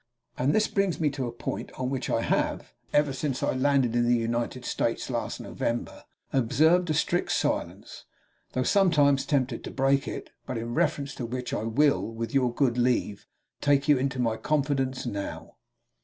And 0.35 0.51
this 0.51 0.67
brings 0.67 0.99
me 0.99 1.11
to 1.11 1.27
a 1.27 1.31
point 1.31 1.71
on 1.77 1.91
which 1.91 2.09
I 2.09 2.21
have, 2.23 2.73
ever 2.91 3.13
since 3.13 3.43
I 3.43 3.51
landed 3.53 3.95
in 3.95 4.07
the 4.09 4.15
United 4.15 4.65
States 4.65 5.11
last 5.11 5.39
November, 5.39 6.05
observed 6.33 6.89
a 6.89 6.95
strict 6.95 7.31
silence, 7.31 8.05
though 8.53 8.63
sometimes 8.63 9.27
tempted 9.27 9.63
to 9.63 9.69
break 9.69 10.07
it, 10.07 10.31
but 10.47 10.57
in 10.57 10.73
reference 10.73 11.13
to 11.17 11.27
which 11.27 11.53
I 11.53 11.65
will, 11.65 12.01
with 12.11 12.33
your 12.33 12.51
good 12.51 12.79
leave, 12.79 13.27
take 13.61 13.87
you 13.87 13.99
into 13.99 14.17
my 14.17 14.37
confidence 14.37 15.05
now. 15.05 15.57